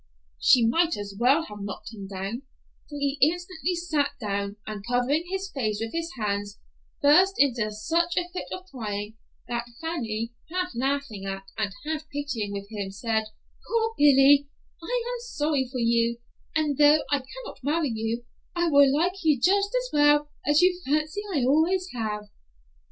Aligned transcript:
'"She 0.39 0.65
might 0.65 0.97
as 0.97 1.13
well 1.19 1.43
have 1.43 1.61
knocked 1.61 1.93
him 1.93 2.07
down, 2.07 2.41
for 2.89 2.97
he 2.97 3.19
instantly 3.21 3.75
sat 3.75 4.09
down, 4.19 4.55
and 4.65 4.83
covering 4.87 5.25
his 5.29 5.51
face 5.51 5.77
with 5.79 5.91
his 5.93 6.09
hands, 6.17 6.57
burst 7.03 7.35
into 7.37 7.71
such 7.71 8.17
a 8.17 8.27
fit 8.33 8.47
of 8.51 8.65
crying 8.71 9.15
that 9.47 9.69
Fanny, 9.79 10.33
half 10.51 10.71
laughing 10.73 11.25
at 11.27 11.43
and 11.55 11.71
half 11.85 12.09
pitying 12.09 12.55
him, 12.71 12.89
said, 12.89 13.25
"Poor 13.67 13.93
Billy, 13.95 14.49
I 14.81 14.87
am 15.05 15.19
sorry 15.19 15.69
for 15.71 15.77
you, 15.77 16.17
and 16.55 16.79
though 16.79 17.03
I 17.11 17.19
cannot 17.19 17.59
marry 17.63 17.91
you, 17.93 18.25
I 18.55 18.69
will 18.71 18.91
like 18.91 19.23
you 19.23 19.39
just 19.39 19.69
as 19.69 19.93
well 19.93 20.31
as 20.47 20.63
you 20.63 20.81
fancy 20.83 21.21
I 21.31 21.43
always 21.45 21.89
have." 21.93 22.25